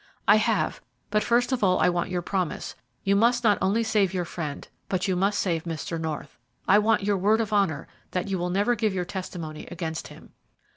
"I 0.27 0.37
have, 0.37 0.81
but 1.11 1.21
first 1.21 1.51
of 1.51 1.63
all 1.63 1.79
I 1.79 1.87
want 1.89 2.09
your 2.09 2.23
promise. 2.23 2.73
You 3.03 3.15
must 3.15 3.43
not 3.43 3.59
only 3.61 3.83
save 3.83 4.15
your 4.15 4.25
friend, 4.25 4.67
but 4.89 5.07
you 5.07 5.15
must 5.15 5.39
save 5.39 5.65
Mr. 5.65 6.01
North. 6.01 6.39
I 6.67 6.79
want 6.79 7.03
your 7.03 7.17
word 7.17 7.39
of 7.39 7.53
honour 7.53 7.87
that 8.09 8.27
you 8.27 8.39
will 8.39 8.49
never 8.49 8.73
give 8.73 8.95
your 8.95 9.05
testimony 9.05 9.67
against 9.67 10.07
him." 10.07 10.33